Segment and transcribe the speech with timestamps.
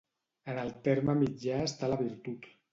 [0.53, 2.53] En el terme mitjà està la virtut.